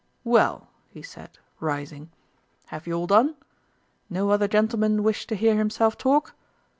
"Well," 0.23 0.67
he 0.89 1.03
said, 1.03 1.37
rising, 1.59 2.09
"have 2.69 2.87
you 2.87 2.93
all 2.93 3.05
done? 3.05 3.35
No 4.09 4.31
other 4.31 4.47
gentleman 4.47 5.03
wish 5.03 5.27
to 5.27 5.35
hear 5.35 5.55
himself 5.55 5.95
talk?... 5.95 6.33